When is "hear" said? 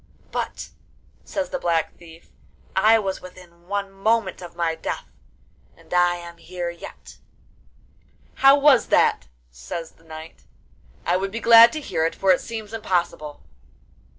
11.81-12.03